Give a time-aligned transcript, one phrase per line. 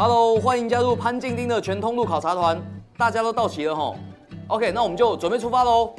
[0.00, 2.56] Hello，欢迎加入潘静丁的全通路考察团。
[2.96, 3.96] 大家都到齐了吼
[4.46, 5.92] ，OK，那我们就准备出发喽。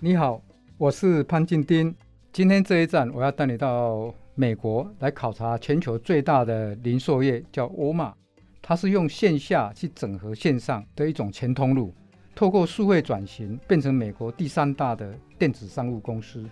[0.00, 0.42] 你好，
[0.76, 1.94] 我是潘静丁。
[2.32, 8.12] 今天这一站，我要带你到美国来考察全球最大的零售业，叫沃尔玛。
[8.60, 11.94] 它是用线下去整合线上的一种全通路，
[12.34, 16.44] 透过数位转型，变成美国第三大的电子商务公司。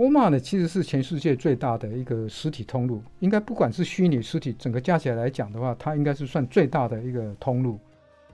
[0.00, 7.78] 沃尔玛呢，其实是全世界最大的一个实体通路，应该不管是虚拟实体，整个加起来来讲的话，它应该是算最大的一个通路。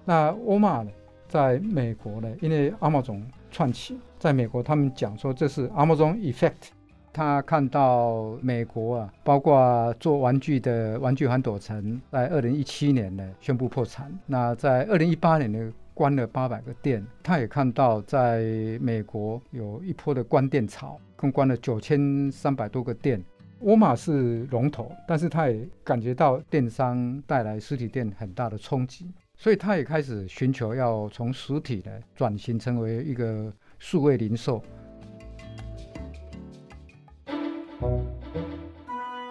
[0.05, 0.91] 那沃尔玛呢，
[1.27, 6.69] 在美国呢，因为阿玛总串起，在美国他们讲说这是 Amazon Effect。
[7.13, 14.17] 他看到美国啊，包括做玩具的玩具反斗城，在二零一七年呢宣布破产。
[14.27, 17.03] 那在二零一八年呢关了八百个店。
[17.23, 18.43] 他也看到在
[18.83, 23.25] 美国有一波的关店潮，共关了九千三百多个店。
[23.61, 34.63] 沃尔玛是龙头，但是他也感觉到电商带来实体店很大的冲击，所以他也开始寻求要从实体的转型成为一个数位零售。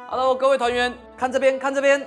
[0.07, 2.01] Hello，各位团员，看这边，看这边。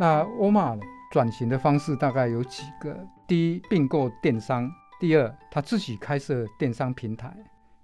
[0.00, 0.78] 那沃尔玛
[1.10, 2.96] 转型的方式大概有几个：
[3.26, 7.30] 第一，并购电商；第二，他自己开设电商平台；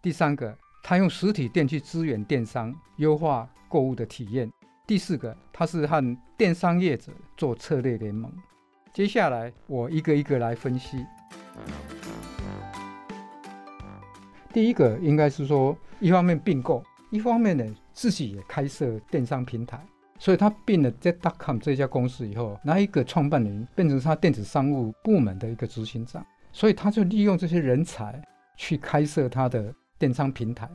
[0.00, 4.48] 第三个，他用实体店去支援电商，优化购物的体验；
[4.86, 8.32] 第四个，他是和电商业者做策略联盟。
[8.92, 11.04] 接下来，我一个一个来分析。
[14.52, 19.84] 第一个应该是说，一方面并购，一方面呢自己也开设电商平台。
[20.18, 26.24] 所以他并了 Jet.com 这家公司以后，那一个创办人变成他电子商务部门的一个执行长。
[26.52, 28.22] 所以他就利用这些人才
[28.56, 30.68] 去开设他的电商平台。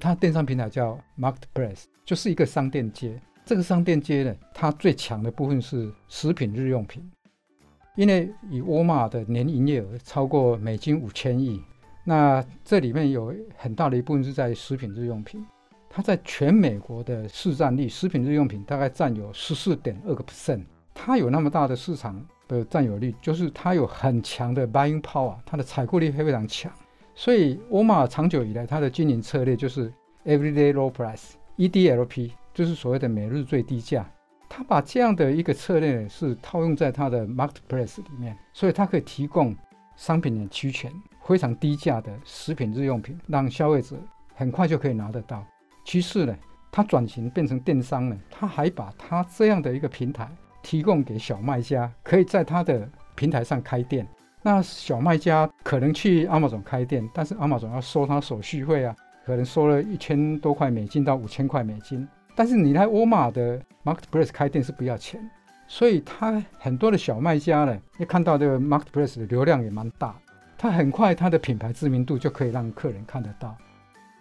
[0.00, 3.20] 他的电商平台叫 Marketplace，就是一个商店街。
[3.44, 7.02] 这个商店街呢，它最强的部分是食品日用品，
[7.96, 11.62] 因为以沃尔玛的年营业额超过美金五千亿。
[12.04, 15.44] 那这里面有很大的一部分是在食品日用品，
[15.98, 20.62] 它在全美国的市占率，食品日用品大概占有十四点二个 percent。
[20.94, 26.70] 它有那么大的市场的占有率，就是它有很强的 buying power，它的采购力非常强。
[27.16, 29.92] 所以沃尔玛长久以来它的经营策略就是
[30.24, 34.08] everyday low price，EDLP，就是所谓的每日最低价。
[34.48, 39.52] 它把这样的一个策略是套用在它的 marketplace 里面，所以它可以提供
[39.96, 40.92] 商品的齐全。
[41.24, 43.96] 非常低价的食品日用品，让消费者
[44.36, 45.44] 很快就可以拿得到。
[45.88, 46.36] 趋势呢，
[46.70, 50.28] 它转型变成电商呢，它还把它这样的一个平台
[50.62, 54.06] 提供给小卖家，可以在它的平台上开店。
[54.42, 58.94] 那小卖家可能去阿玛总开店，但是阿玛总要收他手续费啊，
[59.24, 62.06] 可能收了一千多块美金到五千块美金。
[62.34, 65.18] 但是你来沃尔玛的 Marketplace 开店是不要钱，
[65.66, 70.14] 所以他很多的小卖家呢，一看到这个 Marketplace 的流量也蛮大。
[70.58, 73.56] 它很快，它的品牌知名度就可以让客人看得到。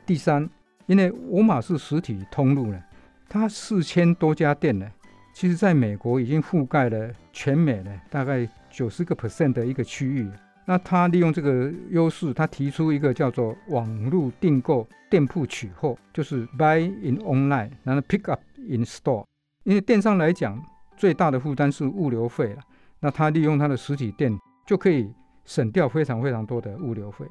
[0.05, 0.49] 第三，
[0.87, 2.83] 因为沃尔玛是实体通路呢，
[3.29, 4.89] 它四千多家店呢，
[5.33, 10.27] 其实在美国已经覆盖了全美呢大概九十个 percent 的一个区域。
[10.65, 19.25] 那它利用这个优势，它提出一个叫做网络订购店铺取货，就是 buy in online，然后 pick up in store。
[19.63, 20.61] 因为电商来讲，
[20.97, 22.61] 最大的负担是物流费了。
[22.99, 25.13] 那它利用它的实体店就可以。
[25.47, 27.25] 省掉非常非常多的物流费。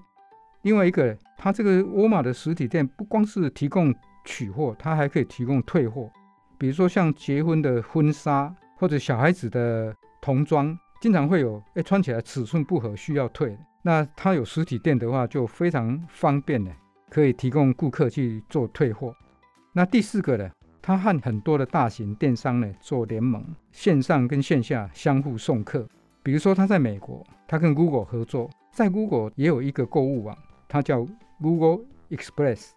[0.63, 1.15] 另外一个，
[1.47, 6.11] 它这个沃尔玛的实体店不光是提供取货，它还可以提供退货。
[6.59, 13.57] 比如说像结婚的婚纱或者小孩子的童装，经常会有哎穿起来尺寸不合需要退。
[13.81, 16.73] 那它有实体店的话，就非常方便的，
[17.11, 19.15] 可以提供顾客去做退货。
[19.73, 20.51] 那第四个呢，
[20.83, 25.87] 它和很多的大型电商呢做联盟，线上跟线下相互送客。
[26.25, 30.37] 比如说，他在美国，他跟 Google 合作，在 Google 也有一个购物网，
[30.67, 31.07] 它叫
[31.41, 32.71] Google Express。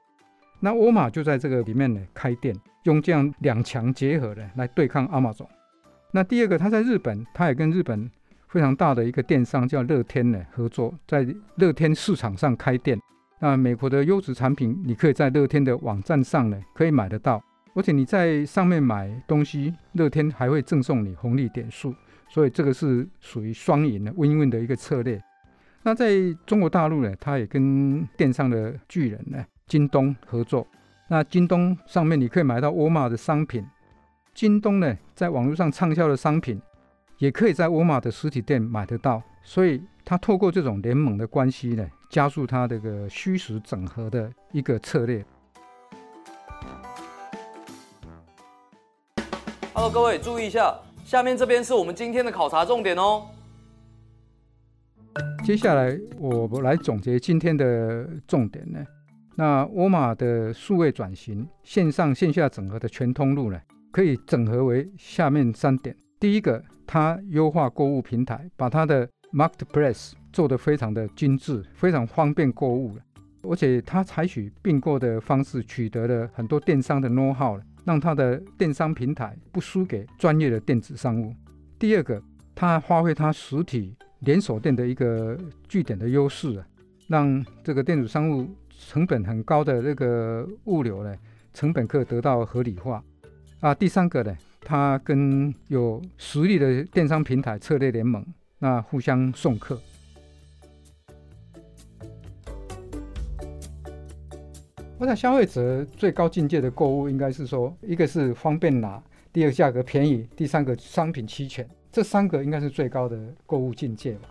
[0.60, 5.48] 那沃尔玛就在这个里面呢开店，用这样两强结合的来对抗 Amazon。
[6.12, 8.10] 那第二个，他在日本，他也跟日本
[8.48, 11.26] 非常大的一个电商叫乐天呢合作，在
[11.56, 13.00] 乐天市场上开店。
[13.40, 17.42] 那美国的优质产品，你可以在乐天的网站上呢可以买得到，
[17.74, 21.96] 而且你在上面买东西，乐天还会赠送你红利点数。
[22.28, 25.22] 所以这个是属于双赢的 win-win 的一个策略。
[25.82, 26.12] 那在
[26.46, 30.68] 中国大陆呢，它也跟电商的巨人呢，京东合作。
[31.08, 33.66] 那京东上面你可以买到沃尔玛的商品，
[34.34, 36.62] 京东呢在网络上畅销的商品，
[37.18, 39.24] 也可以在沃尔玛的实体店买得到。
[39.42, 45.26] 所以他透过这种联盟的关系呢，加速他这个虚实整合的一个策略。
[49.74, 53.26] Hello，各位注意一下，下面这边是我们今天的考察重点哦。
[55.44, 58.86] 接下来我来总结今天的重点呢。
[59.36, 63.60] 那沃尔玛的数位转型、线上线下整合的全通路呢，
[63.92, 65.96] 可以整合为下面三点。
[66.20, 73.02] 第一个，它优化购物平台，把它的 Marketplace 做得非常的精致，非常方便购物了
[73.44, 81.34] 而且它采取并购的方式，取得了很多电商的 know how 让它的电商平台不输给专业的电子商务。
[81.80, 82.22] 第二个，
[82.54, 85.38] 它发挥它实体连锁店的一个
[85.68, 86.68] 据点的优势啊，
[87.08, 88.48] 让这个电子商务。
[88.88, 91.14] 成本很高的这个物流呢，
[91.54, 93.04] 成本可得到合理化
[93.60, 93.76] 啊。
[93.76, 98.26] 第三个呢，它跟有实力的电商平台策略联盟，
[98.58, 99.78] 那互相送客。
[104.98, 114.30] 我想消费者最高境界的购物，应该是说，一个是方便拿，第二个价格便宜，第三个商品齐全，这三个应该是最高的购物境界吧。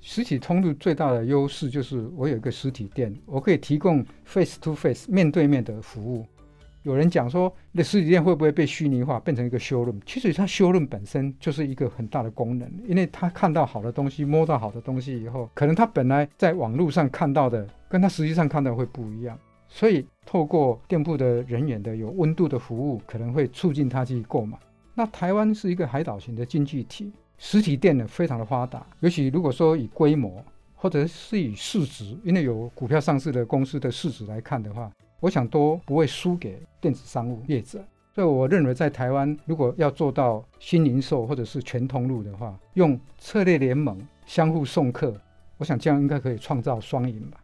[0.00, 6.24] 实体通路最大的优势就是我有一个实体店，我可以提供 face to face 面对面的服务。
[6.84, 10.00] 有人讲说，那实体店会不会被虚拟化，变成一个修论？
[10.06, 19.36] 其实它修论本身就是一个很大的功能，因为他看到好的东西，摸到好的东西以后，可能他本来在网络上看到的，跟他实际上看到会不一样。
[19.66, 24.56] 所以透过店铺的人员的有温度的服务，可能会促进他去购买。
[24.98, 27.12] 那台湾是一个海岛型的经济体。
[27.38, 34.90] 实体店呢非常的发达，尤其如果说以规模或者是以市值，因为有股票上市的公司的市值来看的话，
[35.20, 37.78] 我想都不会输给电子商务业者。
[38.12, 43.96] 所以我认为在台湾，如果要做到新零售或者是全通路的话，用策略联盟
[44.26, 45.14] 相互送客，
[45.58, 47.38] 我想这样应该可以创造双赢吧。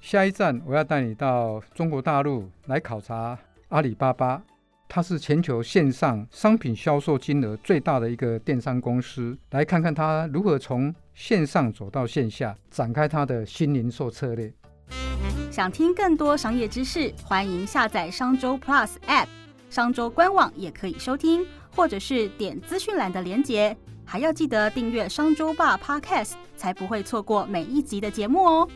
[0.00, 4.42] 下一站我要带你到中国大陆来考察阿里巴巴。
[4.88, 14.52] 它是全球线上商品销售金额最大的一个电商公司，来看看它如何从线上走到线下，展开它的新零售策略。
[15.50, 19.26] 想听更多商业知识，欢迎下载商周 Plus App，
[19.68, 23.76] 商周官网也可以收听，或者是点资讯栏的连结。
[24.04, 28.68] 还要记得订阅商周吧 Podcast，才不会错过每一集的节目哦。